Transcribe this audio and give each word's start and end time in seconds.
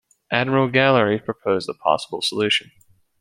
Admiral 0.31 0.67
Gallery 0.67 1.19
proposed 1.19 1.69
a 1.69 1.75
possible 1.75 2.23
solution. 2.23 2.71